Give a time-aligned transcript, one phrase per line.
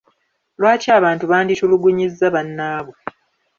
[0.59, 2.97] Lwaki abantu banditulugunyizza bannaabwe?